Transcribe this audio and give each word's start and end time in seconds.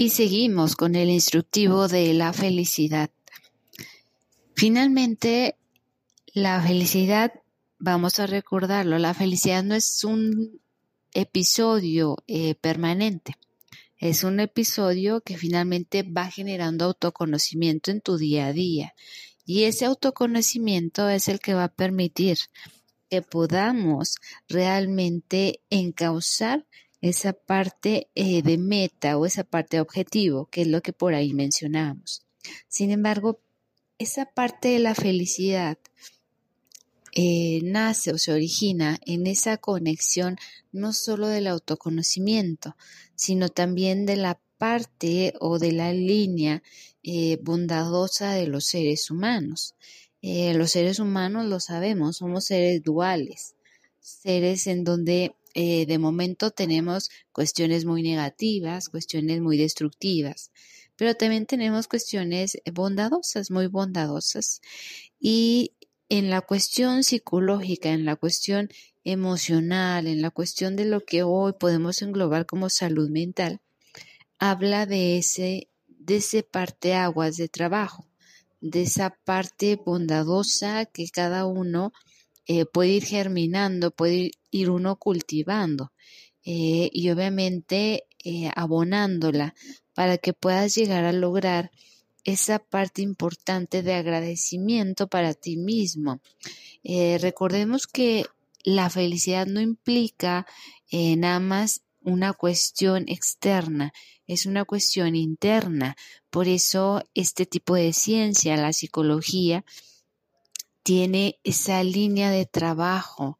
Y 0.00 0.10
seguimos 0.10 0.76
con 0.76 0.94
el 0.94 1.10
instructivo 1.10 1.88
de 1.88 2.14
la 2.14 2.32
felicidad. 2.32 3.10
Finalmente, 4.54 5.56
la 6.32 6.62
felicidad, 6.62 7.32
vamos 7.80 8.20
a 8.20 8.28
recordarlo, 8.28 8.96
la 9.00 9.12
felicidad 9.12 9.64
no 9.64 9.74
es 9.74 10.04
un 10.04 10.60
episodio 11.14 12.16
eh, 12.28 12.54
permanente. 12.54 13.34
Es 13.96 14.22
un 14.22 14.38
episodio 14.38 15.20
que 15.20 15.36
finalmente 15.36 16.04
va 16.04 16.30
generando 16.30 16.84
autoconocimiento 16.84 17.90
en 17.90 18.00
tu 18.00 18.18
día 18.18 18.46
a 18.46 18.52
día. 18.52 18.94
Y 19.46 19.64
ese 19.64 19.84
autoconocimiento 19.84 21.08
es 21.08 21.26
el 21.26 21.40
que 21.40 21.54
va 21.54 21.64
a 21.64 21.74
permitir 21.74 22.38
que 23.10 23.22
podamos 23.22 24.14
realmente 24.48 25.60
encauzar 25.70 26.66
esa 27.00 27.32
parte 27.32 28.08
eh, 28.14 28.42
de 28.42 28.58
meta 28.58 29.16
o 29.16 29.26
esa 29.26 29.44
parte 29.44 29.76
de 29.76 29.80
objetivo, 29.80 30.46
que 30.46 30.62
es 30.62 30.66
lo 30.66 30.82
que 30.82 30.92
por 30.92 31.14
ahí 31.14 31.32
mencionamos. 31.32 32.22
Sin 32.68 32.90
embargo, 32.90 33.40
esa 33.98 34.26
parte 34.26 34.68
de 34.68 34.78
la 34.78 34.94
felicidad 34.94 35.78
eh, 37.14 37.60
nace 37.64 38.12
o 38.12 38.18
se 38.18 38.32
origina 38.32 38.98
en 39.06 39.26
esa 39.26 39.56
conexión 39.56 40.36
no 40.72 40.92
solo 40.92 41.28
del 41.28 41.46
autoconocimiento, 41.46 42.76
sino 43.14 43.48
también 43.48 44.06
de 44.06 44.16
la 44.16 44.40
parte 44.58 45.34
o 45.40 45.58
de 45.58 45.72
la 45.72 45.92
línea 45.92 46.62
eh, 47.02 47.38
bondadosa 47.42 48.32
de 48.32 48.46
los 48.46 48.66
seres 48.66 49.10
humanos. 49.10 49.74
Los 50.20 50.72
seres 50.72 50.98
humanos 50.98 51.46
lo 51.46 51.60
sabemos, 51.60 52.16
somos 52.16 52.46
seres 52.46 52.82
duales, 52.82 53.54
seres 54.00 54.66
en 54.66 54.82
donde 54.82 55.36
de 55.86 55.98
momento 55.98 56.52
tenemos 56.52 57.10
cuestiones 57.32 57.84
muy 57.84 58.04
negativas, 58.04 58.88
cuestiones 58.88 59.40
muy 59.40 59.58
destructivas, 59.58 60.52
pero 60.94 61.16
también 61.16 61.46
tenemos 61.46 61.88
cuestiones 61.88 62.58
bondadosas, 62.72 63.50
muy 63.50 63.66
bondadosas. 63.66 64.60
Y 65.18 65.72
en 66.08 66.30
la 66.30 66.42
cuestión 66.42 67.02
psicológica, 67.02 67.88
en 67.90 68.04
la 68.04 68.14
cuestión 68.14 68.68
emocional, 69.02 70.06
en 70.06 70.22
la 70.22 70.30
cuestión 70.30 70.76
de 70.76 70.84
lo 70.84 71.04
que 71.04 71.24
hoy 71.24 71.54
podemos 71.58 72.02
englobar 72.02 72.46
como 72.46 72.70
salud 72.70 73.10
mental, 73.10 73.60
habla 74.38 74.86
de 74.86 75.18
ese, 75.18 75.68
de 75.88 76.18
ese 76.18 76.46
de 77.36 77.48
trabajo, 77.48 78.06
de 78.60 78.82
esa 78.82 79.10
parte 79.24 79.74
bondadosa 79.74 80.84
que 80.86 81.08
cada 81.08 81.46
uno 81.46 81.92
eh, 82.50 82.64
puede 82.64 82.88
ir 82.92 83.04
germinando, 83.04 83.90
puede 83.90 84.30
ir 84.50 84.70
uno 84.70 84.96
cultivando 84.96 85.92
eh, 86.46 86.88
y 86.90 87.10
obviamente 87.10 88.04
eh, 88.24 88.50
abonándola 88.56 89.54
para 89.92 90.16
que 90.16 90.32
puedas 90.32 90.74
llegar 90.74 91.04
a 91.04 91.12
lograr 91.12 91.70
esa 92.24 92.58
parte 92.58 93.02
importante 93.02 93.82
de 93.82 93.92
agradecimiento 93.92 95.08
para 95.08 95.34
ti 95.34 95.56
mismo. 95.58 96.20
Recordemos 96.84 97.86
que 97.86 98.24
la 98.64 98.88
felicidad 98.90 99.46
no 99.46 99.60
implica 99.60 100.46
nada 100.90 101.40
más 101.40 101.82
una 102.00 102.32
cuestión 102.32 103.04
externa, 103.08 103.92
es 104.26 104.46
una 104.46 104.64
cuestión 104.64 105.16
interna. 105.16 105.96
Por 106.30 106.48
eso 106.48 107.02
este 107.14 107.46
tipo 107.46 107.74
de 107.74 107.92
ciencia, 107.92 108.56
la 108.56 108.72
psicología, 108.72 109.64
tiene 110.88 111.38
esa 111.44 111.84
línea 111.84 112.30
de 112.30 112.46
trabajo 112.46 113.38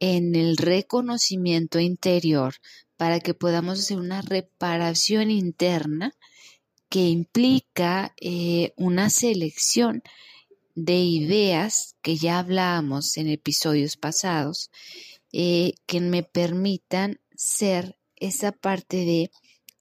en 0.00 0.34
el 0.34 0.58
reconocimiento 0.58 1.80
interior 1.80 2.56
para 2.98 3.20
que 3.20 3.32
podamos 3.32 3.78
hacer 3.78 3.96
una 3.96 4.20
reparación 4.20 5.30
interna 5.30 6.14
que 6.90 7.08
implica 7.08 8.12
eh, 8.20 8.74
una 8.76 9.08
selección 9.08 10.02
de 10.74 10.98
ideas 10.98 11.96
que 12.02 12.16
ya 12.16 12.38
hablábamos 12.38 13.16
en 13.16 13.28
episodios 13.28 13.96
pasados, 13.96 14.70
eh, 15.32 15.72
que 15.86 16.02
me 16.02 16.22
permitan 16.22 17.18
ser 17.34 17.96
esa 18.16 18.52
parte 18.52 18.98
de 18.98 19.30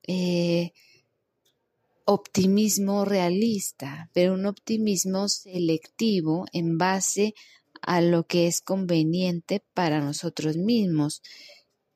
eh, 0.07 0.71
optimismo 2.11 3.05
realista, 3.05 4.09
pero 4.13 4.33
un 4.33 4.47
optimismo 4.47 5.29
selectivo 5.29 6.45
en 6.53 6.79
base 6.79 7.35
a 7.83 8.01
lo 8.01 8.25
que 8.25 8.47
es 8.47 8.61
conveniente 8.61 9.63
para 9.75 10.01
nosotros 10.01 10.57
mismos, 10.57 11.21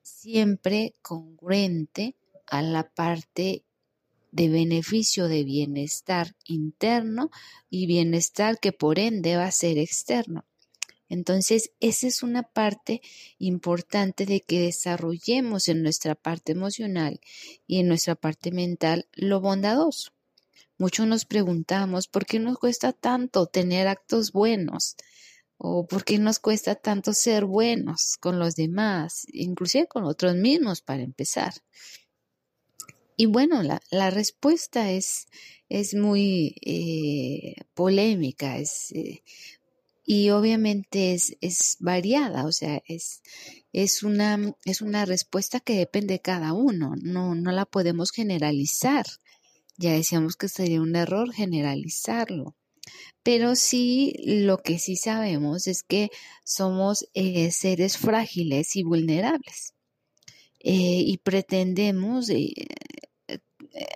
siempre 0.03 0.94
congruente 1.02 2.16
a 2.46 2.62
la 2.62 2.88
parte 2.94 3.63
de 4.31 4.50
beneficio 4.50 5.28
de 5.28 5.44
bienestar 5.44 6.35
interno 6.46 7.31
y 7.72 7.88
bienestar 7.88 8.59
que 8.59 8.72
por 8.72 9.00
ende 9.00 9.35
va 9.35 9.46
a 9.46 9.52
ser 9.52 9.79
externo. 9.79 10.46
Entonces, 11.09 11.72
esa 11.80 12.08
es 12.08 12.24
una 12.24 12.44
parte 12.44 13.02
importante 13.38 14.25
de 14.25 14.41
que 14.41 14.62
desarrollemos 14.62 15.68
en 15.68 15.84
nuestra 15.84 16.16
parte 16.16 16.53
emocional 16.53 17.19
y 17.68 17.80
en 17.80 17.88
nuestra 17.88 18.16
parte 18.16 18.52
mental 18.52 19.08
lo 19.14 19.41
bondadoso. 19.41 20.12
Muchos 20.78 21.06
nos 21.06 21.25
preguntamos 21.25 22.08
por 22.08 22.25
qué 22.25 22.40
nos 22.40 22.58
cuesta 22.58 22.94
tanto 22.94 23.46
tener 23.46 23.88
actos 23.88 24.31
buenos 24.31 24.96
o 25.58 25.86
por 25.88 26.03
qué 26.03 26.18
nos 26.18 26.40
cuesta 26.40 26.75
tanto 26.75 27.14
ser 27.14 27.46
buenos 27.46 28.18
con 28.20 28.40
los 28.40 28.56
demás, 28.56 29.25
inclusive 29.31 29.88
con 29.88 30.03
otros 30.03 30.35
mismos 30.35 30.81
para 30.81 31.03
empezar. 31.03 31.53
Y 33.16 33.28
bueno, 33.28 33.62
la, 33.64 34.09
respuesta 34.09 34.91
es, 34.91 35.28
es 35.70 35.94
muy 35.94 36.56
eh, 36.66 37.56
polémica 37.75 38.58
es, 38.58 38.91
eh, 38.94 39.24
y 40.06 40.30
obviamente 40.31 41.14
es, 41.14 41.38
es 41.41 41.78
variada, 41.80 42.46
o 42.46 42.52
sea, 42.52 42.81
es, 42.88 43.22
es, 43.72 44.03
una, 44.03 44.56
es 44.66 44.81
una 44.81 45.06
respuesta 45.06 45.59
que 45.59 45.78
depende 45.78 46.16
de 46.16 46.19
cada 46.22 46.53
uno, 46.53 46.94
no, 47.02 47.36
no 47.36 47.52
la 47.52 47.66
podemos 47.66 48.12
generalizar. 48.12 49.06
Ya 49.78 49.94
decíamos 49.94 50.36
que 50.36 50.50
sería 50.50 50.81
un 50.81 50.96
error 50.96 51.34
generalizarlo. 51.34 52.56
Pero 53.24 53.56
sí, 53.56 54.14
lo 54.25 54.58
que 54.59 54.78
sí 54.80 54.97
sabemos 54.97 55.68
es 55.68 55.84
que 55.84 56.09
somos 56.44 57.08
eh, 57.14 57.52
seres 57.52 57.97
frágiles 57.97 58.75
y 58.75 58.84
vulnerables. 58.84 59.74
y 60.59 61.18
pretendemos 61.24 62.30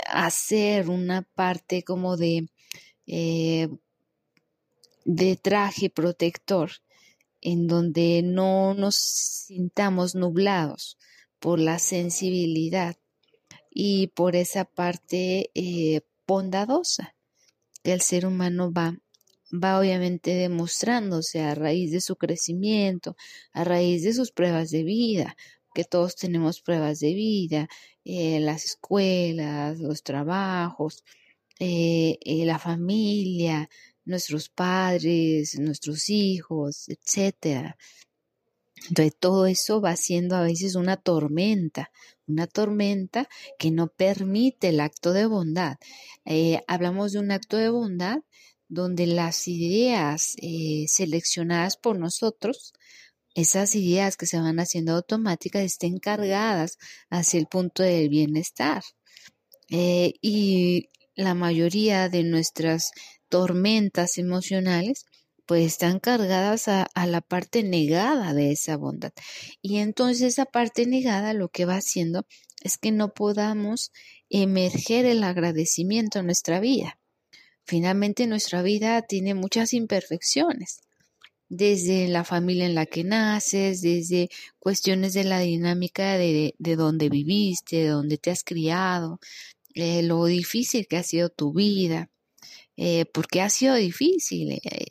hacer 0.07 0.89
una 0.89 1.24
parte 1.35 1.84
como 1.84 2.18
de, 2.18 2.47
eh, 3.06 3.69
de 5.07 5.38
traje 5.38 5.90
protector 5.90 6.69
en 7.40 7.68
donde 7.68 8.22
no 8.23 8.73
nos 8.73 8.95
sintamos 8.95 10.16
nublados 10.16 10.97
por 11.40 11.59
la 11.59 11.79
sensibilidad 11.79 12.97
y 13.72 14.07
por 14.07 14.35
esa 14.35 14.66
parte 14.66 15.50
eh, 15.56 16.01
bondadosa 16.28 17.16
que 17.84 17.94
el 17.94 18.01
ser 18.01 18.25
humano 18.25 18.73
va 18.73 18.97
va 19.50 19.79
obviamente 19.79 20.31
demostrándose 20.31 21.39
a 21.39 21.56
raíz 21.56 21.91
de 21.94 22.01
su 22.01 22.18
crecimiento, 22.18 23.16
a 23.53 23.63
raíz 23.63 24.03
de 24.03 24.12
sus 24.12 24.34
pruebas 24.34 24.72
de 24.72 24.84
vida, 24.84 25.38
que 25.74 25.85
todos 25.85 26.18
tenemos 26.18 26.59
pruebas 26.59 27.00
de 27.00 27.13
vida, 27.13 27.69
eh, 28.03 28.41
las 28.41 28.66
escuelas, 28.66 29.79
los 29.79 30.03
trabajos, 30.03 31.06
eh, 31.59 32.18
la 32.45 32.59
familia, 32.59 33.69
nuestros 34.07 34.50
padres, 34.50 35.59
nuestros 35.59 36.09
hijos, 36.09 36.90
etcétera. 36.90 37.78
Entonces 38.90 39.16
todo 39.19 39.47
eso 39.47 39.81
va 39.81 39.95
siendo 39.95 40.35
a 40.35 40.44
veces 40.44 40.75
una 40.75 40.97
tormenta, 40.97 41.91
una 42.28 42.47
tormenta 42.47 43.28
que 43.59 43.72
no 43.72 43.88
permite 43.88 44.69
el 44.69 44.79
acto 44.79 45.13
de 45.13 45.25
bondad. 45.25 45.77
hablamos 46.68 47.13
de 47.13 47.19
un 47.19 47.31
acto 47.31 47.57
de 47.57 47.69
bondad 47.69 48.19
donde 48.69 49.07
las 49.07 49.48
ideas 49.48 50.36
seleccionadas 50.88 51.77
por 51.77 52.00
nosotros 52.00 52.74
esas 53.38 53.75
ideas 53.75 54.18
que 54.18 54.25
se 54.25 54.39
van 54.39 54.60
haciendo 54.60 54.94
automáticas 54.94 55.62
estén 55.62 56.00
cargadas 56.00 56.80
hacia 57.12 57.39
el 57.39 57.45
punto 57.45 57.83
del 57.83 58.10
bienestar. 58.10 58.81
Eh, 59.69 60.13
y 60.24 60.89
la 61.13 61.36
mayoría 61.36 62.10
de 62.10 62.24
nuestras 62.24 62.94
tormentas 63.29 64.18
emocionales 64.18 65.06
pues 65.45 65.65
están 65.65 66.00
cargadas 66.00 66.68
a, 66.68 66.89
la 67.07 67.21
parte 67.21 67.63
negada 67.63 68.33
de 68.33 68.51
esa 68.51 68.75
bondad. 68.75 69.13
Y 69.62 69.77
entonces 69.77 70.33
esa 70.33 70.45
parte 70.45 70.85
negada 70.85 71.33
lo 71.33 71.47
que 71.47 71.65
va 71.65 71.75
haciendo 71.75 72.25
es 72.62 72.77
que 72.77 72.91
no 72.91 73.13
podamos 73.13 73.91
emerger 74.29 75.06
el 75.06 75.24
agradecimiento 75.24 76.19
en 76.19 76.25
nuestra 76.25 76.59
vida. 76.59 77.00
Finalmente 77.63 78.27
nuestra 78.27 78.62
vida 78.62 79.01
tiene 79.03 79.35
muchas 79.35 79.74
imperfecciones 79.74 80.81
desde 81.50 82.09
la 82.09 82.25
familia 82.25 82.65
en 82.65 82.75
la 82.75 82.85
que 82.85 83.06
naces, 83.06 83.81
desde 83.81 84.29
cuestiones 84.59 85.13
de 85.13 85.24
la 85.24 85.39
dinámica 85.39 86.18
de, 86.18 86.56
de 86.57 86.75
donde 86.75 87.07
viviste, 87.07 87.77
de 87.77 87.88
donde 87.88 88.18
te 88.18 88.31
has 88.31 88.44
criado, 88.44 89.19
eh, 89.74 90.03
lo 90.03 90.25
difícil 90.25 90.88
que 90.88 90.97
ha 90.97 91.03
sido 91.03 91.29
tu 91.29 91.53
vida, 91.53 92.09
eh, 92.77 93.06
porque 93.06 93.41
ha 93.41 93.50
sido 93.50 93.75
difícil. 93.75 94.53
Eh, 94.53 94.85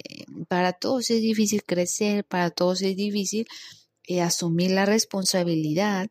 para 0.49 0.73
todos 0.73 1.11
es 1.11 1.23
difícil 1.23 1.65
crecer, 1.65 2.25
para 2.25 2.51
todos 2.51 2.83
es 2.83 2.97
difícil 2.97 3.47
asumir 4.23 4.71
la 4.71 4.85
responsabilidad, 4.85 6.09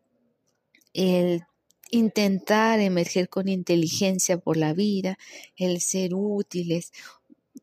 el 0.92 1.44
intentar 1.90 2.80
emerger 2.80 3.28
con 3.28 3.48
inteligencia 3.48 4.38
por 4.38 4.56
la 4.56 4.74
vida, 4.74 5.18
el 5.56 5.80
ser 5.80 6.14
útiles. 6.14 6.92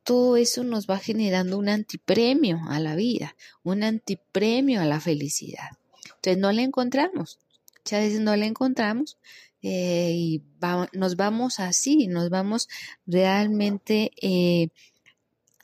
Todo 0.03 0.37
eso 0.37 0.63
nos 0.63 0.87
va 0.87 0.97
generando 0.97 1.57
un 1.57 1.69
antipremio 1.69 2.61
a 2.67 2.79
la 2.79 2.95
vida, 2.95 3.35
un 3.63 3.83
antipremio 3.83 4.81
a 4.81 4.85
la 4.85 4.99
felicidad. 4.99 5.69
Entonces 6.15 6.37
no 6.37 6.51
la 6.51 6.61
encontramos. 6.61 7.39
Muchas 7.79 8.01
veces 8.01 8.21
no 8.21 8.35
la 8.35 8.45
encontramos 8.45 9.17
eh, 9.63 10.11
y 10.13 10.43
nos 10.91 11.15
vamos 11.15 11.59
así, 11.61 12.07
nos 12.07 12.29
vamos 12.29 12.67
realmente 13.07 14.11
eh, 14.21 14.67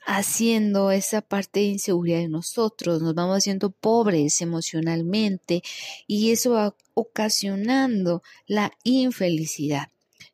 haciendo 0.06 0.90
esa 0.90 1.20
parte 1.20 1.60
de 1.60 1.66
inseguridad 1.66 2.18
de 2.20 2.28
nosotros, 2.28 3.02
nos 3.02 3.14
vamos 3.14 3.36
haciendo 3.36 3.70
pobres 3.70 4.40
emocionalmente 4.40 5.62
y 6.06 6.30
eso 6.30 6.52
va 6.52 6.74
ocasionando 6.94 8.22
la 8.46 8.72
infelicidad. 8.84 9.88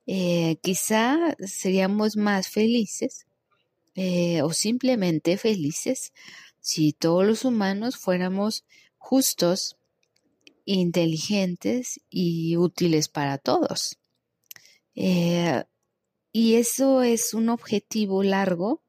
Eh, 0.06 0.56
quizá 0.62 1.36
seríamos 1.44 2.16
más 2.16 2.48
felices 2.48 3.26
o 4.42 4.52
simplemente 4.52 5.38
felices 5.38 6.12
si 6.60 6.92
todos 6.92 7.24
los 7.24 7.44
humanos 7.44 7.96
fuéramos 7.96 8.64
justos, 8.98 9.76
inteligentes 10.66 12.00
y 12.10 12.56
útiles 12.56 13.08
para 13.08 13.38
todos. 13.38 13.98
Eh, 14.94 15.64
y 16.32 16.56
eso 16.56 17.02
es 17.02 17.32
un 17.32 17.48
objetivo 17.48 18.22
largo, 18.22 18.82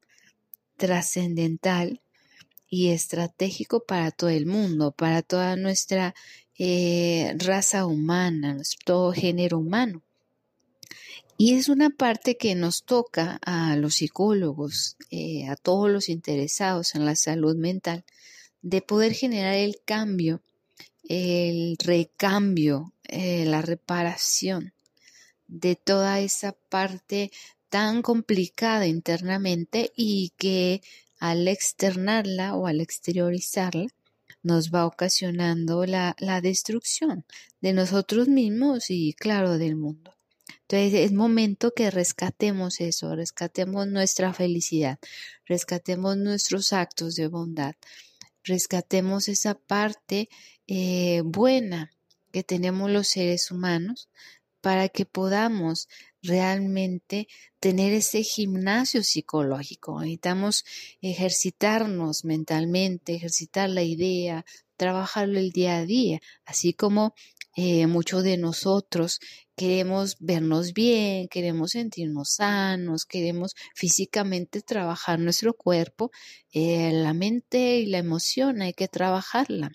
trascendental 0.76 2.02
y 2.68 2.88
estratégico 2.88 3.84
para 3.84 4.10
todo 4.10 4.28
el 4.28 4.44
mundo, 4.44 4.92
para 4.92 5.22
toda 5.22 5.56
nuestra 5.56 6.14
eh, 6.58 7.34
raza 7.38 7.86
humana, 7.86 8.54
nuestro 8.54 9.12
género 9.12 9.58
humano. 9.58 10.02
Y 11.38 11.54
es 11.54 11.68
una 11.68 11.90
parte 11.90 12.36
que 12.36 12.56
nos 12.56 12.82
toca 12.82 13.38
a 13.42 13.76
los 13.76 13.94
psicólogos, 13.94 14.96
eh, 15.10 15.46
a 15.46 15.54
todos 15.54 15.88
los 15.88 16.08
interesados 16.08 16.96
en 16.96 17.06
la 17.06 17.14
salud 17.14 17.56
mental, 17.56 18.04
de 18.60 18.82
poder 18.82 19.12
generar 19.12 19.54
el 19.54 19.80
cambio 19.84 20.42
el 21.08 21.76
recambio, 21.78 22.92
eh, 23.04 23.46
la 23.46 23.62
reparación 23.62 24.74
de 25.46 25.74
toda 25.74 26.20
esa 26.20 26.52
parte 26.52 27.32
tan 27.70 28.02
complicada 28.02 28.86
internamente 28.86 29.90
y 29.96 30.32
que 30.36 30.82
al 31.18 31.48
externarla 31.48 32.54
o 32.54 32.66
al 32.66 32.80
exteriorizarla 32.80 33.88
nos 34.42 34.70
va 34.70 34.86
ocasionando 34.86 35.84
la, 35.86 36.14
la 36.18 36.40
destrucción 36.40 37.24
de 37.60 37.72
nosotros 37.72 38.28
mismos 38.28 38.90
y 38.90 39.14
claro 39.14 39.58
del 39.58 39.76
mundo. 39.76 40.14
Entonces 40.62 41.00
es 41.00 41.12
momento 41.12 41.72
que 41.72 41.90
rescatemos 41.90 42.80
eso, 42.80 43.16
rescatemos 43.16 43.86
nuestra 43.86 44.34
felicidad, 44.34 44.98
rescatemos 45.46 46.18
nuestros 46.18 46.74
actos 46.74 47.14
de 47.16 47.28
bondad, 47.28 47.74
rescatemos 48.48 49.28
esa 49.28 49.54
parte 49.54 50.28
eh, 50.66 51.22
buena 51.24 51.90
que 52.32 52.42
tenemos 52.42 52.90
los 52.90 53.08
seres 53.08 53.50
humanos 53.50 54.08
para 54.60 54.88
que 54.88 55.06
podamos 55.06 55.88
realmente 56.22 57.28
tener 57.60 57.92
ese 57.92 58.22
gimnasio 58.22 59.02
psicológico. 59.02 60.00
Necesitamos 60.00 60.64
ejercitarnos 61.00 62.24
mentalmente, 62.24 63.14
ejercitar 63.14 63.70
la 63.70 63.82
idea, 63.82 64.44
trabajarlo 64.76 65.38
el 65.38 65.50
día 65.50 65.78
a 65.78 65.84
día, 65.84 66.20
así 66.44 66.72
como 66.72 67.14
eh, 67.56 67.86
muchos 67.88 68.22
de 68.22 68.36
nosotros 68.36 69.18
queremos 69.56 70.16
vernos 70.20 70.72
bien, 70.72 71.26
queremos 71.28 71.72
sentirnos 71.72 72.34
sanos, 72.34 73.04
queremos 73.04 73.54
físicamente 73.74 74.62
trabajar 74.62 75.18
nuestro 75.18 75.52
cuerpo, 75.54 76.12
eh, 76.52 76.92
la 76.92 77.12
mente 77.12 77.80
y 77.80 77.86
la 77.86 77.98
emoción 77.98 78.62
hay 78.62 78.72
que 78.72 78.86
trabajarla. 78.86 79.72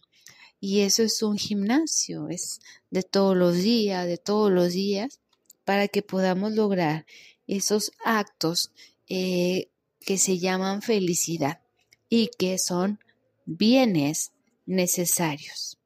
Y 0.62 0.82
eso 0.82 1.04
es 1.04 1.22
un 1.22 1.38
gimnasio, 1.38 2.30
es 2.30 2.60
de 2.90 3.04
todos 3.04 3.36
los 3.36 3.58
días, 3.58 4.08
de 4.08 4.18
todos 4.18 4.50
los 4.50 4.72
días, 4.72 5.20
para 5.66 5.88
que 5.88 6.02
podamos 6.02 6.54
lograr 6.54 7.06
esos 7.48 7.92
actos 8.04 8.72
eh, 9.08 9.70
que 10.00 10.18
se 10.18 10.40
llaman 10.40 10.82
felicidad 10.82 11.62
y 12.10 12.30
que 12.38 12.58
son 12.58 13.00
bienes 13.46 14.32
necesarios. 14.66 15.78